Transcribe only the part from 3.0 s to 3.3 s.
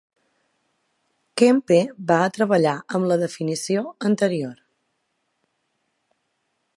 la